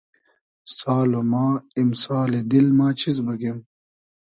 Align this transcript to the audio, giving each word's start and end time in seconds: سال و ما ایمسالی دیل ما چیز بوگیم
سال 0.77 1.09
و 1.19 1.21
ما 1.31 1.47
ایمسالی 1.77 2.41
دیل 2.51 2.67
ما 2.77 2.87
چیز 2.99 3.17
بوگیم 3.25 3.57